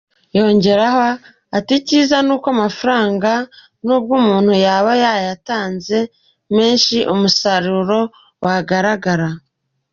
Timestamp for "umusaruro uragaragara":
7.13-9.29